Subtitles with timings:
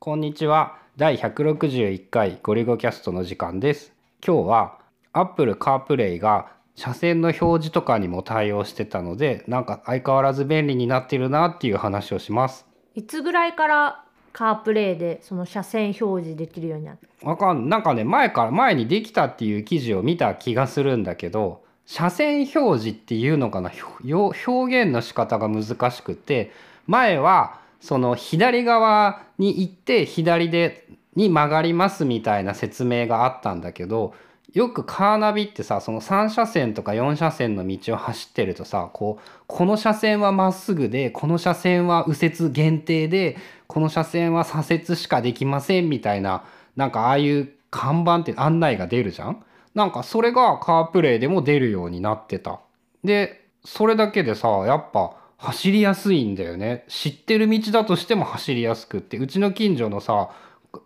[0.00, 0.78] こんにちは。
[0.96, 3.92] 第161回ゴリゴキャストの時間です。
[4.24, 4.78] 今日は
[5.12, 12.64] Apple CarPlay が車線の表示とかにも対応してたのでなんか相変わらず便利になってるなっていう話をします。
[12.94, 23.72] いつぐらいからカープレイでその車線表示できるようになったわかんなんかね前から前にできたっていう記事を見た気がするんだけど車線表示っていうのかな？
[24.04, 26.52] 表現の仕方が難しくて
[26.86, 34.14] 前はその左側に行って左でに曲がりますみたいな説明があったんだけど
[34.54, 43.36] よくカーナビってさその3車線とか4車線の道を走ってるとさこうこの車線はまっすぐでこの車線は右折限定で
[43.66, 46.44] この車線は左折しかできませんみたいな
[46.76, 49.44] なんかああいう看板って案内が出るじゃん？
[49.74, 52.60] なんかそれがカープレイでも出るようになってた。
[53.04, 56.84] でそれだけでさやっぱ走りやすいんだよね。
[56.88, 59.16] 知ってる道だとしても走りやすくって。
[59.18, 60.30] うちの近所のさ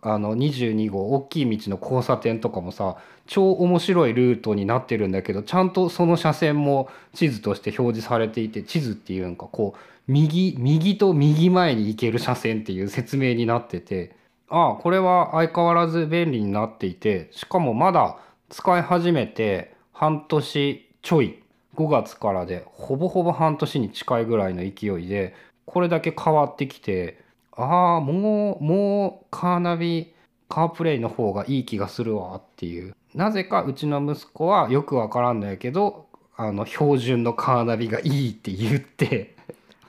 [0.01, 14.15] あの22号大きい道の交差点とかもさ超面白いルートになってるんだけどちゃんとその車線も地図として表示されていて地図っていうんかこう右右と右前に行ける車線っていう説明になってて
[14.49, 18.17] ああこれは相変わらず便利になっていてしかもまだ
[18.49, 21.42] 使い始めて半年ちょい
[21.75, 25.35] 5月からでほぼほぼ半年に近いぐらいの勢いで
[25.65, 27.19] これだけ変わってきて
[27.51, 30.13] ああもうもうカーナビ
[30.49, 32.95] カープレイの方がいい気がするわっていう。
[33.15, 39.35] なぜかうちの息子はよくわからんのやけどあの標準のカーナビがいいって言って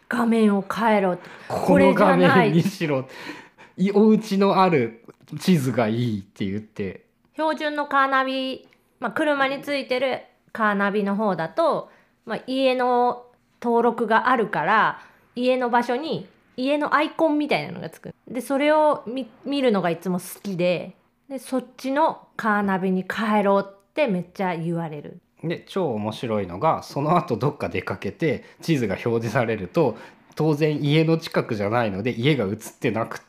[0.08, 1.18] 画面を変えろ。
[1.48, 3.06] この画面にしろ。
[3.94, 5.04] お家のある
[5.40, 7.04] 地図がいいって言って。
[7.32, 8.68] 標準のカーナビ、
[9.00, 10.22] まあ、車についてる
[10.54, 11.90] カーナビの方だと、
[12.24, 13.26] まあ、家の
[13.60, 15.02] 登録があるから
[15.34, 19.04] 家の場所に家のアイコンみたいなのがつくでそれを
[19.44, 20.94] 見るのがいつも好きで
[21.28, 25.18] でそっちのカーナビに帰ろうってめっちゃ言われる。
[25.42, 29.96] で超面白いのがその後どっか出かけて地図が表示されると
[30.36, 33.24] 当然家の近くじゃないので家が映ってなくって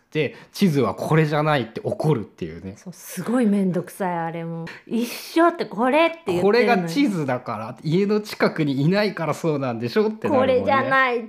[0.51, 2.75] 地図はこれじゃないって怒るっていうね。
[2.77, 4.65] そうすごい面倒くさいあれも。
[4.87, 11.23] 一緒ってこれって言ってこれが地図だから家の近くにいないからそうなんでしょってなるもん、ね、これじゃない違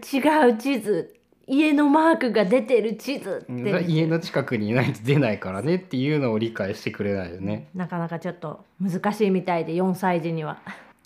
[0.50, 1.12] う地図。
[1.48, 3.84] 家のマークが出てる地図って。
[3.84, 7.69] 家の近くにいないと出ないからねっていうのを理解してくれないよね。
[7.75, 10.58] なかなかちょっと難しいみたいで4歳児には。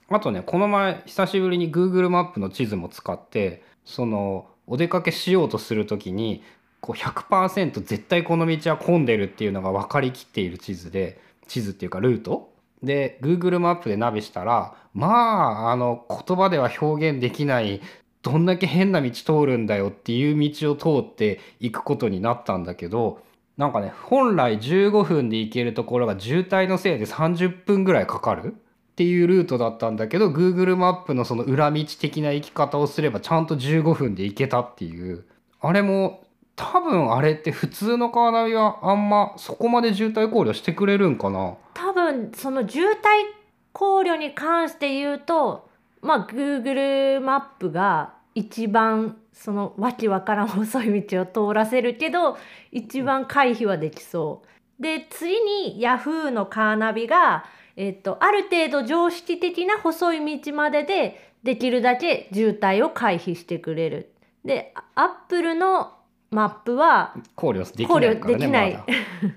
[0.08, 6.42] あとねこの前久しぶりに Google マップの地図も使ってそのお出かけしようとする時に
[6.80, 12.50] こう100%絶対この道は混んでるっていうのが分かりきっている地図で地図っていうかルート。
[12.82, 17.82] で Google マップでナビしたらまああの言葉では表現できない
[18.22, 23.20] どんだけ変な道通るんだよっていう道を通っていくことになったんだけど
[23.58, 35.26] なんかね本来15分で行けるところが渋滞のせいで30分ぐらいかかるっていうルートだったんだけど Google マップのその裏道的な行き方をすればちゃんと15分で行けたっていう。
[35.62, 36.22] あれも
[36.62, 41.56] 多分あれって普通のカーナビはあんまそこまで渋滞考慮してくれるんかな？
[41.72, 42.96] 多分その渋滞
[43.72, 45.70] 考慮に関して言うと
[46.02, 52.36] まあ Google マップが一番そのわけわからん細い道を通らせるけど
[52.70, 54.42] 一番回避はできそ
[54.78, 54.82] う。
[54.82, 64.12] で次に Yahoo のカーナビが、えっと、ある程度常識的な細い道まででできるだけ渋滞を回避してくれる。
[64.44, 65.94] で Apple の
[66.30, 69.30] マップは考慮できないからねまだ。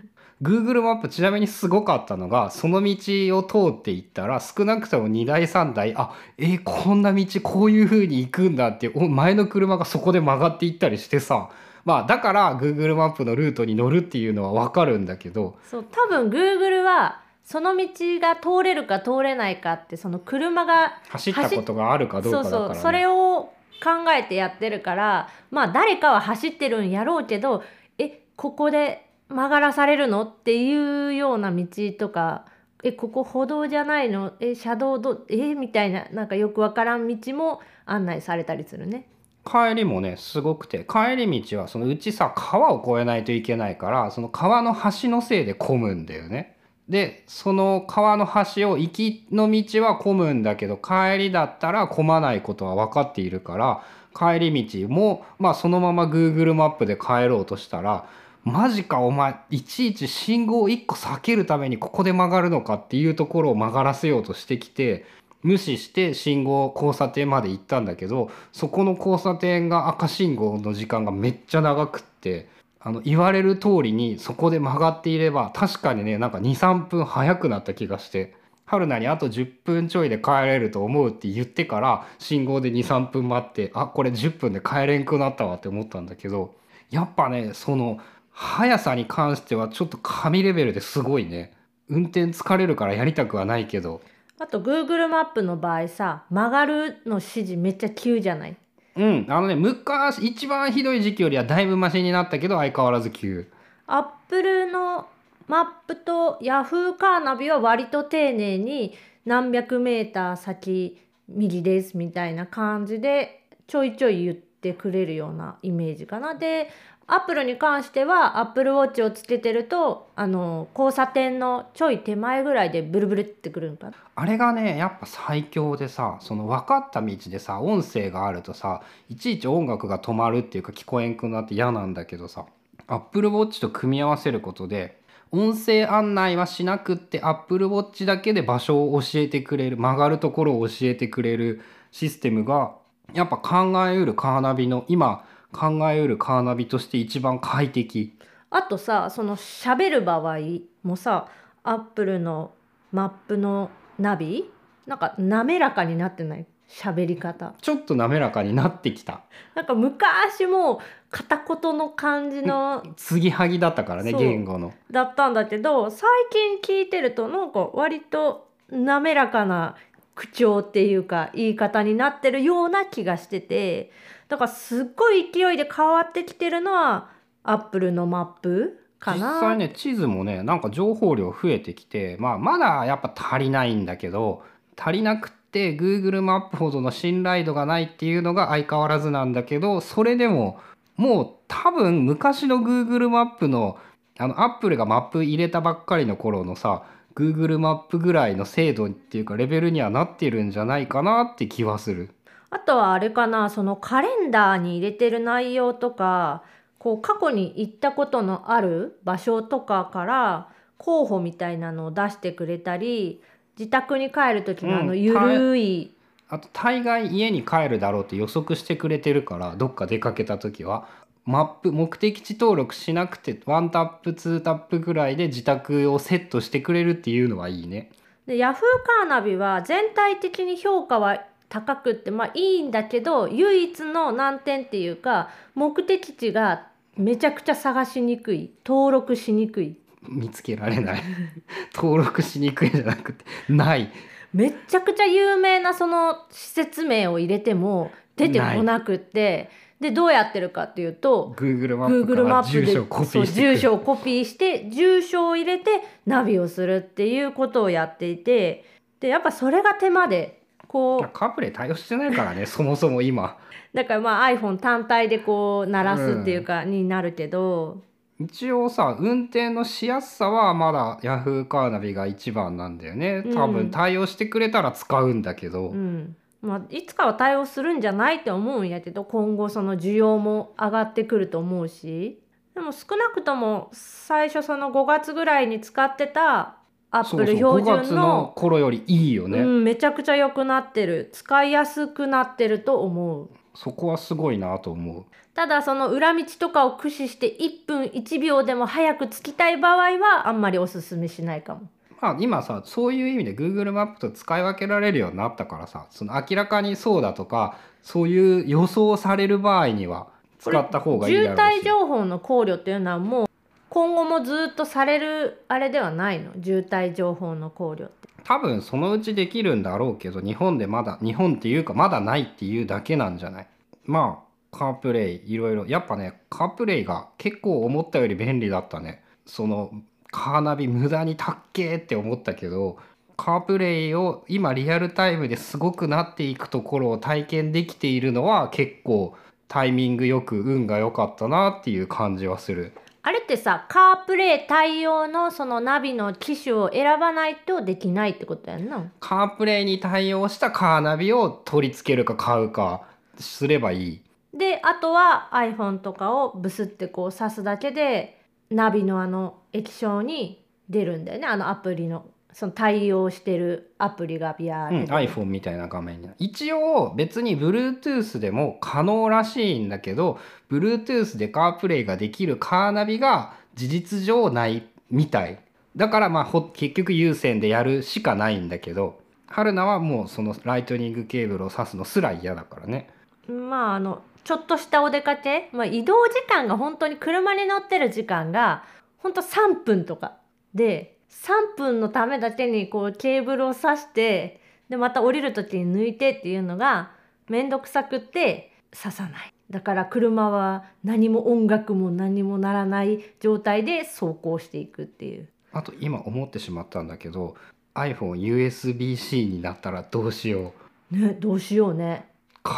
[0.43, 11.49] Google マップちなみにすごかったのがその道を通っていったら少なくとも2台3台あえー、こんな道こういう風に行くんだって前の車がそこで曲がっていったりしてさ。
[11.85, 15.57] まあだから Google マップのルートに乗るっていうのは分かるんだけど。
[15.69, 17.87] そう多分 Google はその道
[18.21, 23.51] が通れるか通れないかってその車が走ったことがあるかどうかだから、ね、そうそうそれを
[23.81, 27.63] 考えてやってるからまあ誰かは走ってるんやろうけど
[27.97, 30.23] えここで曲がらされるの？
[30.23, 31.65] っていうような道
[31.97, 32.45] とか
[32.83, 34.33] えここ歩道じゃないの？
[34.39, 39.07] え車道どえみたいななんかよくわからん道も案内されたりするね。
[39.45, 46.52] 帰りもねすごくて帰り道はそのうちさ川を越えないといけないからその川の橋のせいで混むんだよね。
[46.89, 48.25] でその川の
[48.55, 53.83] 橋を行きの道は混むんだけど帰りだったら混まないことは分かっているから
[54.15, 58.05] 帰り道もまあそのまま Google マップで帰ろうとしたら
[58.43, 65.05] マジかお前いちいち信号を1個避けるためにここで曲がるのかっていうところを曲がらせようとしてきて
[65.43, 72.49] 無視して信号交差点まで行ったんだけどそこの交差点が赤信号の時間がめっちゃ長くって
[72.83, 78.35] あの言われる通りにそこで曲がっていれば確かにねなんか23分早くなった気がして
[78.65, 86.55] 春菜にあと10分ちょいで帰れると思うって言ってから信号で23分待ってあこれ10分で帰れんくなったわって思ったんだけど
[86.89, 87.99] やっぱねその
[88.31, 91.53] 速さに関してはちょっと神レベルですごいね。
[91.87, 94.01] 運転疲れるからやりたくはないけど。
[94.39, 98.57] あと Google マップの場合さ曲がるの指示めっちゃ急じゃない？
[98.95, 99.25] うん。
[99.29, 103.47] あのね昔一番ひどい時期よりはだいぶマシになったけど相変わらず急。
[103.87, 105.07] アップルの
[105.47, 108.95] マップとヤフーカーナビは割と丁寧に
[109.25, 110.97] 何百メーター先
[111.27, 116.33] 右ですみたいな感じでちょいちょい言っててくれるようなイメージかな。
[116.33, 116.69] で
[117.05, 123.93] アップルに関してはアップルウォッチをつけてるとあの交差点のちょい手前ぐらいでブルブルってくるんかな。
[124.15, 132.45] あれがねやっぱ最強でさその分かった道でさ音声があるとさいちいち音楽が止まるっていうか聞こえんくなって嫌なんだけどさ
[132.87, 135.01] アップルウォッチと組み合わせることで
[135.31, 141.61] 音声案内はしなくってアップルウォッチだけで場所を教えてくれる曲がるところを教えてくれる
[141.91, 142.75] システムが
[143.13, 148.17] やっぱ考えうるカーナビの今考えうるカーナビとして一番快適。
[148.49, 150.37] あとさその喋る場合
[150.83, 151.27] もさ
[151.63, 152.51] アップルの
[152.91, 154.49] マップのナビ
[154.85, 156.45] なんか滑らかになってない？
[156.67, 157.53] 喋り方。
[157.61, 159.21] ちょっと滑らかになってきた。
[159.53, 160.81] なんか昔も
[161.11, 164.73] 片言の感じの継ぎはぎだったからね言語の。
[164.89, 169.75] だったんだけど最近聞いてるとなんか割と滑らかな
[170.15, 173.91] 口調っていうか言い方になってるような気がしてて
[174.27, 177.09] だからすっごい勢いで変わってきてるのは
[177.43, 179.39] アップルのマップかな実。
[179.41, 184.43] 際ね地図もねなんか情報量増えてきて、まあ、まだやっぱ足りないんだけど
[184.77, 190.59] 足りなくて Google マップほどの信頼度がないっていうのが相変わらずなんだけどそれでも
[190.95, 193.77] もう多分昔の Google マップの
[194.17, 196.83] アップルがマップ入れたばっかりの頃のさ
[197.15, 202.09] Google マップぐらいの精度っていうかレベルにはなってるんじゃないかなって気はする。
[202.49, 206.43] あとはあれかなそのカレンダーに入れてる内容とか
[206.77, 213.21] こう過去に行ったことのある場所とかから候補みたいなのを出してくれたり
[213.57, 215.95] 自宅に帰る時のあのうんゆるい、
[216.29, 220.87] あと大概家に帰るだろうって予測してくれてるからどっか出かけた時は
[221.25, 227.91] マップ目的地登録しなくてワンタップツータップぐらいで自宅をセットしてくれるっていうのはいいね。
[228.25, 228.53] で Yahoo!
[228.53, 236.67] カーナビは全体的に評価は高くってまあいいんだけど唯一の難点っていうか目的地が
[236.97, 239.77] めちゃくちゃ探しにくい登録しにくい。
[240.07, 241.01] 見つけられない。
[241.73, 243.89] 登録しにくいんじゃなくてない。
[244.33, 249.49] めっちゃくちゃ有名なその施設名を入れても出てこなくって
[249.83, 255.69] でどうやってるかっていうと Google マップからップで住所をコピそうーして住所をコピーして住所を入れて
[256.07, 258.65] ナビをするっていうことをやっていて
[258.99, 263.37] でやっぱそれが手間でこうカプレ対応してないからね そもそも今。
[263.73, 267.81] だからまあ iPhone 単体でこう鳴らすっていうかになるけど、
[268.19, 271.47] 一応さ運転のしやすさはまだ Yahoo!
[271.47, 273.23] カーナビが一番なんだよね。
[273.33, 273.53] 多うん。
[273.53, 282.19] 分対応してくれたら使うんだけど、うんまあ、いつかは対応するんじゃないって思うんやけど今後その需要も上がってくると思うし。
[282.53, 286.57] でも少なくとも最初その5月ぐらいに使ってた
[286.91, 291.09] アップル標5月準のの頃よりいいよね、うん、めちゃくちゃ良くなってる。
[291.13, 293.29] 使いやすくなってると思う。
[293.55, 295.05] そこはすごいなと思う。
[295.33, 301.61] ただその裏道とかを駆使して1分1秒でも早く着きたい場合はあんまりおすすめしないかも。
[302.03, 310.07] まあ今さそういう意味で Google マップと使い分けられるようになったからさその明らかにそうだとかそういう予想される場合には
[310.37, 313.27] 使った方がいいだろう渋滞し情報の考慮っていうのはもう
[313.69, 316.33] 今後もずっとされるあれではないの？
[316.43, 318.09] 渋滞情報の考慮って。
[318.25, 323.47] 多分そのうちできるんだろうけど日本でまだ日本っていうかまだないっていうだけなんじゃない？
[323.85, 325.65] まあカープレイいろいろ。
[325.67, 329.05] やっぱねカープレイが結構思ったより便利だったね。
[329.25, 329.71] その
[330.13, 332.77] カーナビ無駄にたっけーって思ったけど
[333.17, 339.15] カープレイを今リアルタイムですごくなっていくところを体験できているのは結構
[339.47, 348.91] タイミングよく運が良かったなっていう感じはするあれってさカープレイ対応のそのナビの機種を選ばないとできないってことやんな。
[348.99, 352.83] カープレイに対応したカーナビを取り付けるか買うか
[353.19, 354.01] すればいい
[354.33, 361.27] であとは iPhone とかをブスってこう挿すだけでナビのあの液晶に出るんだよね。
[361.27, 362.05] あのアプリの。
[362.33, 366.09] その対応してるアプリがビャーうん、iPhone みたいな画面に。
[366.17, 370.19] 一応別に Bluetooth でも可能らしいんだけど
[370.49, 375.39] Bluetooth でカープレイができるカーナビが事実上ないみたい。
[375.75, 382.89] だからまあほ結局有線でやるしかないんだけど春菜はもうそのライトニングケーブルを挿すのすら嫌だからね。
[383.27, 388.63] まああのちょっとしたお出かけ、まあ、移動時間が本当に車に乗ってる時間が
[389.03, 390.13] 本当3分とか
[390.55, 396.91] で3分のためだけにこうケーブルを挿してでまた降りる時に抜いてっていうのが
[397.29, 399.33] 面倒くさくって刺さない。
[399.49, 405.27] だから車は何も音楽も何もならない状態で走行していくっていう。
[405.51, 407.35] あと今思ってしまったんだけど
[407.75, 410.53] iPhone USB-C になったらどうしよ
[410.91, 410.97] う。
[410.97, 412.09] ねどうしようね。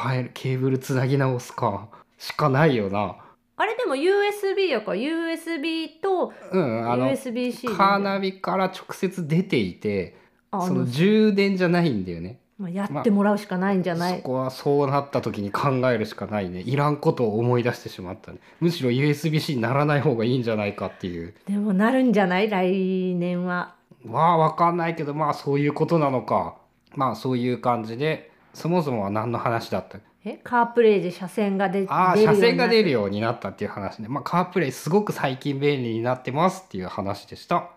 [0.08, 3.18] 変えるケーブルつなぎ直すかしかないよな
[3.58, 4.92] あれでも USB やか。
[4.92, 7.74] ら USB とうん USB-C で。
[7.76, 10.18] カーナビから直接出ていて
[10.52, 12.40] あそのの充電じゃないんだよね。
[12.58, 16.62] まあやってもらうしかないんじゃない、そこはそうなった時に考えるしかないね。
[16.62, 18.38] いらんことを思い出してしまったね。
[18.62, 21.34] むしろ USB-C にならない方がいいんじゃないかっていう。
[21.48, 22.50] でもなるんじゃない？
[22.50, 23.76] 来年は。
[24.06, 26.56] まあ分かんないけどまあそういうことなのか。
[26.94, 30.00] まあそういう感じでそもそもは何の話だった？
[30.24, 34.08] えカープレイで車線が出ああ車線が出るようになったっていう話ね。
[34.08, 37.70] まあカープレイすごく最近便利になってますっていう話でした